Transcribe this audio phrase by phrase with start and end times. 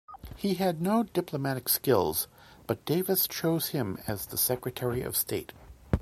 [0.35, 2.27] He had no diplomatic skills
[2.65, 5.53] but Davis chose him as the Secretary of State.